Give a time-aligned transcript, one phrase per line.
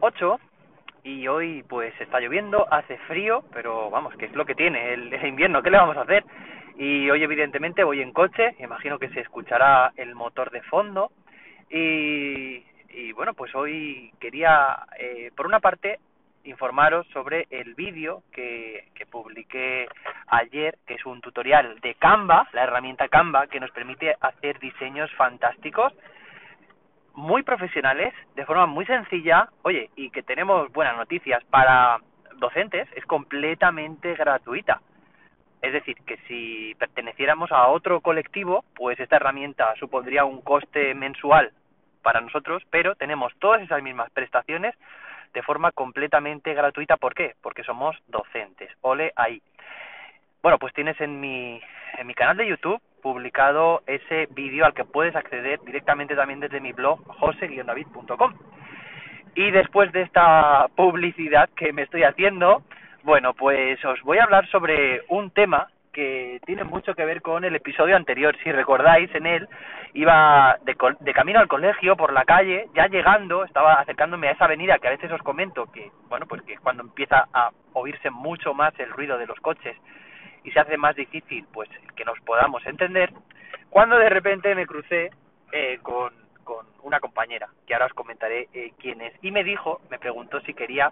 [0.00, 0.40] 8
[1.04, 5.12] y hoy pues está lloviendo, hace frío, pero vamos, que es lo que tiene el,
[5.26, 6.24] invierno, ¿qué le vamos a hacer?
[6.76, 11.10] Y hoy evidentemente voy en coche, imagino que se escuchará el motor de fondo
[11.70, 15.98] y, y bueno, pues hoy quería, eh, por una parte,
[16.44, 19.88] informaros sobre el vídeo que, que publiqué
[20.28, 25.10] ayer, que es un tutorial de Canva, la herramienta Canva, que nos permite hacer diseños
[25.14, 25.92] fantásticos
[27.18, 31.98] muy profesionales, de forma muy sencilla, oye, y que tenemos buenas noticias para
[32.36, 34.80] docentes, es completamente gratuita.
[35.60, 41.50] Es decir, que si perteneciéramos a otro colectivo, pues esta herramienta supondría un coste mensual
[42.02, 44.76] para nosotros, pero tenemos todas esas mismas prestaciones
[45.34, 46.96] de forma completamente gratuita.
[46.96, 47.34] ¿Por qué?
[47.42, 48.70] Porque somos docentes.
[48.80, 49.42] Ole ahí.
[50.40, 51.60] Bueno, pues tienes en mi,
[51.98, 56.60] en mi canal de YouTube publicado ese vídeo al que puedes acceder directamente también desde
[56.60, 58.34] mi blog jose-david.com.
[59.34, 62.62] Y después de esta publicidad que me estoy haciendo,
[63.04, 67.44] bueno, pues os voy a hablar sobre un tema que tiene mucho que ver con
[67.44, 68.36] el episodio anterior.
[68.42, 69.48] Si recordáis, en él
[69.94, 74.44] iba de, de, camino al colegio por la calle, ya llegando, estaba acercándome a esa
[74.44, 78.54] avenida que a veces os comento que, bueno, pues que cuando empieza a oírse mucho
[78.54, 79.76] más el ruido de los coches
[80.48, 83.12] y se hace más difícil pues que nos podamos entender,
[83.68, 85.10] cuando de repente me crucé
[85.52, 86.10] eh, con,
[86.42, 90.40] con una compañera, que ahora os comentaré eh, quién es, y me dijo, me preguntó
[90.40, 90.90] si quería,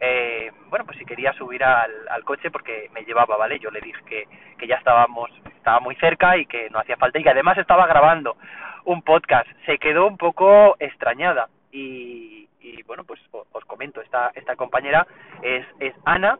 [0.00, 3.58] eh, bueno, pues si quería subir al, al coche porque me llevaba, ¿vale?
[3.58, 7.18] Yo le dije que, que ya estábamos, estaba muy cerca y que no hacía falta.
[7.18, 8.36] Y que además estaba grabando
[8.84, 9.48] un podcast.
[9.64, 11.48] Se quedó un poco extrañada.
[11.72, 15.06] Y, y bueno, pues os comento, esta, esta compañera
[15.42, 16.38] es, es Ana,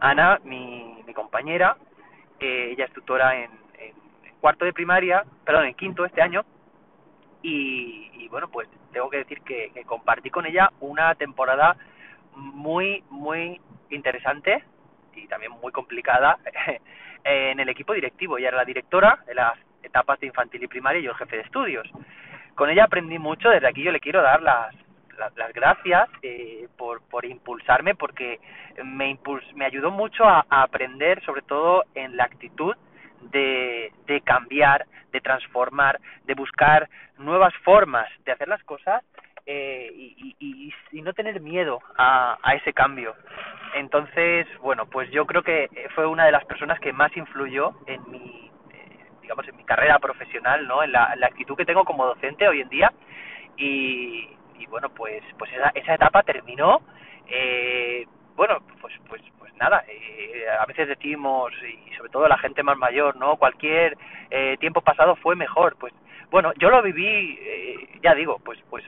[0.00, 1.76] Ana, mi, mi compañera,
[2.40, 3.94] eh, ella es tutora en, en,
[4.40, 6.44] cuarto de primaria, perdón, en quinto este año,
[7.42, 11.76] y, y bueno, pues tengo que decir que, que compartí con ella una temporada
[12.34, 14.64] muy, muy interesante
[15.14, 16.38] y también muy complicada
[17.24, 18.38] en el equipo directivo.
[18.38, 21.36] Ella era la directora de las etapas de infantil y primaria y yo el jefe
[21.36, 21.88] de estudios.
[22.54, 24.74] Con ella aprendí mucho, desde aquí yo le quiero dar las,
[25.18, 28.40] las, las gracias eh, por, por impulsarme porque
[28.84, 32.74] me, impuls me ayudó mucho a, aprender sobre todo en la actitud
[33.32, 39.02] de, de cambiar, de transformar, de buscar nuevas formas de hacer las cosas
[39.46, 43.14] eh, y, y, y, no tener miedo a, a ese cambio.
[43.74, 48.02] Entonces, bueno, pues yo creo que fue una de las personas que más influyó en
[48.10, 50.82] mi, eh, digamos, en mi carrera profesional, ¿no?
[50.82, 52.92] En la, la actitud que tengo como docente hoy en día
[53.56, 56.82] y, y bueno, pues, pues esa, esa etapa terminó.
[57.28, 62.62] Eh, bueno, pues, pues, pues nada, eh, a veces decimos, y sobre todo la gente
[62.62, 63.36] más mayor, ¿no?
[63.36, 63.96] Cualquier
[64.30, 65.92] eh, tiempo pasado fue mejor, pues
[66.30, 68.84] bueno, yo lo viví, eh, ya digo, pues, pues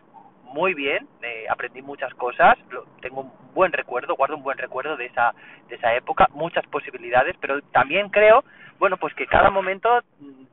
[0.53, 4.97] muy bien, eh, aprendí muchas cosas, lo, tengo un buen recuerdo, guardo un buen recuerdo
[4.97, 5.33] de esa,
[5.69, 8.45] de esa época, muchas posibilidades, pero también creo,
[8.79, 10.03] bueno, pues que cada momento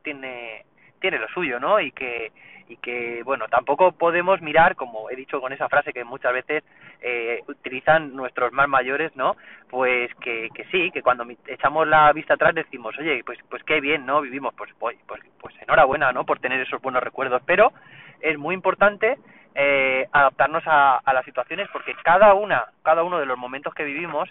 [0.02, 0.64] tiene,
[1.00, 1.78] tiene lo suyo, ¿no?
[1.80, 2.32] Y que,
[2.68, 6.64] y que, bueno, tampoco podemos mirar, como he dicho con esa frase que muchas veces
[7.00, 9.36] eh, utilizan nuestros más mayores, ¿no?
[9.70, 13.80] Pues que, que sí, que cuando echamos la vista atrás decimos, oye, pues, pues qué
[13.80, 14.20] bien, ¿no?
[14.20, 14.96] Vivimos, pues, pues,
[15.40, 16.24] pues enhorabuena, ¿no?
[16.24, 17.72] Por tener esos buenos recuerdos, pero
[18.20, 19.18] es muy importante
[19.54, 23.84] eh, adaptarnos a, a las situaciones porque cada una, cada uno de los momentos que
[23.84, 24.28] vivimos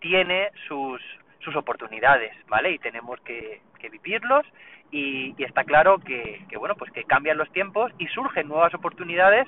[0.00, 1.00] tiene sus
[1.46, 2.72] sus oportunidades, ¿vale?
[2.72, 4.44] Y tenemos que, que vivirlos
[4.90, 8.74] y, y está claro que, que, bueno, pues que cambian los tiempos y surgen nuevas
[8.74, 9.46] oportunidades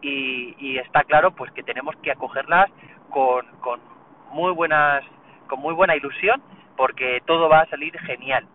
[0.00, 2.70] y, y está claro pues que tenemos que acogerlas
[3.10, 3.80] con, con
[4.30, 5.04] muy buenas,
[5.48, 6.42] con muy buena ilusión
[6.76, 8.46] porque todo va a salir genial.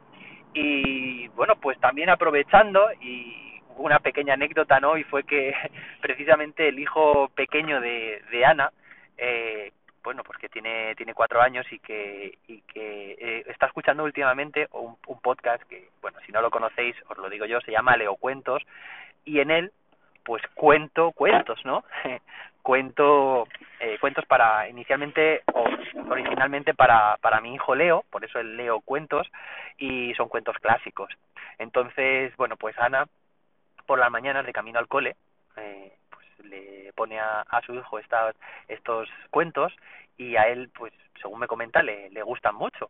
[0.53, 4.97] Y bueno, pues también aprovechando y una pequeña anécdota, ¿no?
[4.97, 5.53] Y fue que
[6.01, 8.71] precisamente el hijo pequeño de, de Ana,
[9.17, 9.71] eh,
[10.03, 14.67] bueno, pues que tiene, tiene cuatro años y que, y que eh, está escuchando últimamente
[14.71, 17.95] un, un podcast que, bueno, si no lo conocéis, os lo digo yo, se llama
[17.95, 18.61] Leo Cuentos,
[19.25, 19.71] y en él,
[20.23, 21.83] pues cuento cuentos, ¿no?
[22.63, 23.45] cuento
[23.79, 25.65] eh, cuentos para inicialmente o
[26.09, 29.29] originalmente para para mi hijo Leo por eso el Leo cuentos
[29.77, 31.13] y son cuentos clásicos
[31.59, 33.05] entonces bueno pues Ana
[33.85, 35.17] por las mañanas de camino al cole
[35.57, 35.91] eh,
[36.43, 38.35] le pone a, a su hijo estas
[38.67, 39.73] estos cuentos
[40.17, 42.89] y a él pues según me comenta le, le gustan mucho.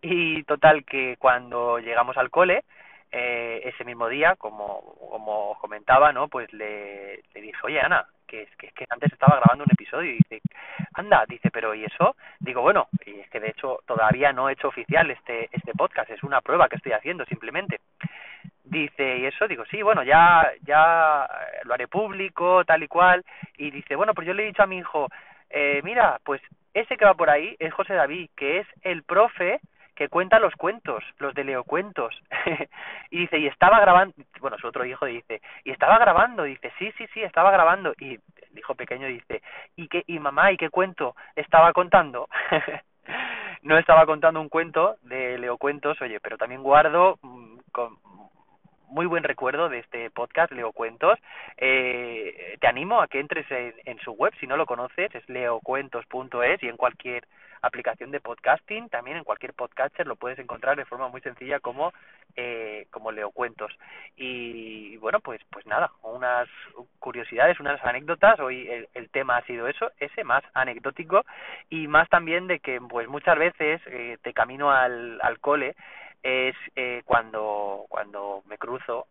[0.00, 2.64] Y total que cuando llegamos al cole
[3.12, 8.42] eh, ese mismo día como como comentaba no pues le, le dije oye Ana que
[8.42, 10.40] es que, que antes estaba grabando un episodio y dice
[10.94, 14.54] anda dice pero y eso digo bueno y es que de hecho todavía no he
[14.54, 17.80] hecho oficial este este podcast es una prueba que estoy haciendo simplemente
[18.64, 21.28] dice y eso digo sí bueno ya ya
[21.64, 23.24] lo haré público tal y cual
[23.56, 25.08] y dice bueno pues yo le he dicho a mi hijo
[25.52, 26.40] eh, mira, pues
[26.72, 29.60] ese que va por ahí es José David, que es el profe
[29.94, 32.18] que cuenta los cuentos, los de Leo Cuentos.
[33.10, 36.90] y dice, y estaba grabando, bueno, su otro hijo dice, y estaba grabando, dice, sí,
[36.96, 37.92] sí, sí, estaba grabando.
[37.98, 39.42] Y el hijo pequeño dice,
[39.76, 42.28] ¿y qué, y mamá, y qué cuento estaba contando?
[43.62, 47.58] no estaba contando un cuento de Leo Cuentos, oye, pero también guardo mm,
[48.92, 51.18] muy buen recuerdo de este podcast, Leo Cuentos.
[51.56, 55.26] Eh, te animo a que entres en, en, su web, si no lo conoces, es
[55.30, 57.26] leocuentos.es y en cualquier
[57.62, 61.92] aplicación de podcasting, también en cualquier podcaster lo puedes encontrar de forma muy sencilla como
[62.36, 63.72] eh, como Leo Cuentos.
[64.16, 66.48] Y bueno, pues pues nada, unas
[66.98, 68.40] curiosidades, unas anécdotas.
[68.40, 71.24] Hoy el, el tema ha sido eso, ese más anecdótico
[71.70, 75.74] y más también de que pues muchas veces eh, de camino al, al cole
[76.22, 79.06] es eh, cuando cuando me cruzo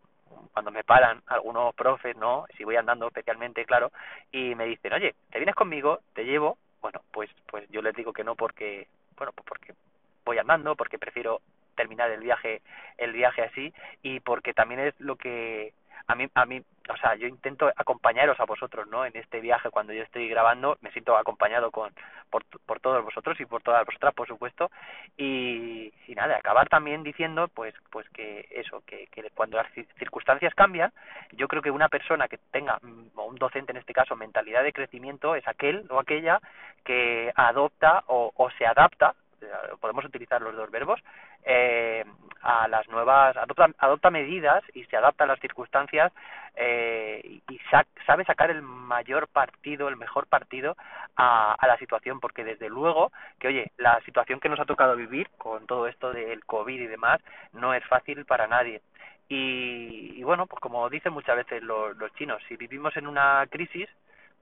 [0.52, 2.46] cuando me paran algunos profes, ¿no?
[2.56, 3.92] Si voy andando especialmente, claro,
[4.30, 6.00] y me dicen, oye, ¿te vienes conmigo?
[6.14, 6.58] Te llevo.
[6.80, 9.74] Bueno, pues pues yo les digo que no porque, bueno, pues porque
[10.24, 11.40] voy andando, porque prefiero
[11.74, 12.60] terminar el viaje
[12.98, 13.72] el viaje así
[14.02, 15.72] y porque también es lo que
[16.06, 19.70] a mí a mí o sea yo intento acompañaros a vosotros no en este viaje
[19.70, 21.92] cuando yo estoy grabando me siento acompañado con
[22.30, 24.70] por, por todos vosotros y por todas vosotras por supuesto.
[25.16, 30.54] Y, y nada acabar también diciendo pues pues que eso que, que cuando las circunstancias
[30.54, 30.92] cambian
[31.32, 32.78] yo creo que una persona que tenga
[33.14, 36.40] o un docente en este caso mentalidad de crecimiento es aquel o aquella
[36.84, 39.14] que adopta o, o se adapta
[39.80, 41.00] podemos utilizar los dos verbos
[41.44, 42.04] eh,
[42.42, 46.12] a las nuevas adopta, adopta medidas y se adapta a las circunstancias
[46.56, 50.76] eh, y sa sabe sacar el mayor partido el mejor partido
[51.16, 54.96] a, a la situación porque desde luego que oye la situación que nos ha tocado
[54.96, 57.20] vivir con todo esto del covid y demás
[57.52, 58.82] no es fácil para nadie.
[59.28, 63.46] Y, y bueno pues como dicen muchas veces los, los chinos si vivimos en una
[63.48, 63.88] crisis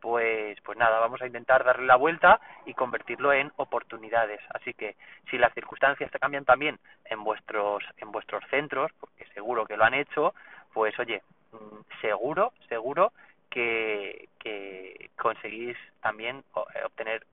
[0.00, 4.40] pues pues nada, vamos a intentar darle la vuelta y convertirlo en oportunidades.
[4.54, 4.96] Así que
[5.30, 9.84] si las circunstancias te cambian también en vuestros en vuestros centros, porque seguro que lo
[9.84, 10.34] han hecho,
[10.72, 13.12] pues oye, mm, seguro, seguro
[13.50, 16.38] que, que conseguís también
[16.74, 17.24] eh, obtener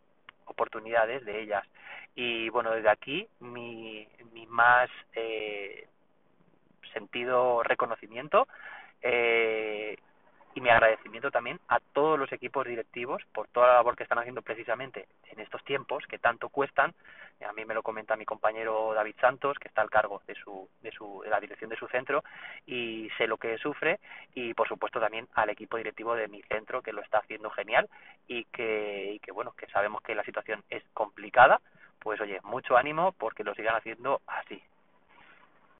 [0.45, 1.65] oportunidades de ellas.
[2.15, 5.87] Y bueno, desde aquí mi, mi más eh,
[6.93, 8.47] sentido reconocimiento
[9.01, 9.97] eh,
[10.57, 14.17] y mi agradecimiento también a todos los equipos directivos por toda la labor que están
[14.17, 16.95] haciendo precisamente en estos tiempos que tanto cuestan.
[17.47, 20.67] A mí me lo comenta mi compañero David Santos, que está al cargo de su,
[20.81, 22.23] de su, de la dirección de su centro
[22.65, 23.99] y sé lo que sufre
[24.33, 27.87] y por supuesto también al equipo directivo de mi centro que lo está haciendo genial
[28.27, 31.61] y que, y que bueno, que sabemos que la situación es complicada,
[31.99, 34.59] pues oye, mucho ánimo porque lo sigan haciendo así.